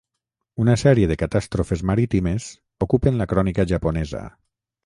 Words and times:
Una 0.63 0.77
sèrie 0.83 1.09
de 1.11 1.17
catàstrofes 1.23 1.85
marítimes 1.91 2.49
ocupen 2.87 3.23
la 3.23 3.31
crònica 3.35 3.67
japonesa. 3.75 4.27